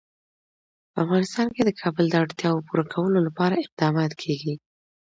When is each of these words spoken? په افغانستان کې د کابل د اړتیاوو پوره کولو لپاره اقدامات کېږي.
په 0.91 0.97
افغانستان 1.05 1.47
کې 1.55 1.61
د 1.65 1.69
کابل 1.81 2.05
د 2.09 2.15
اړتیاوو 2.23 2.65
پوره 2.67 2.85
کولو 2.93 3.19
لپاره 3.27 3.61
اقدامات 3.63 4.11
کېږي. 4.21 4.53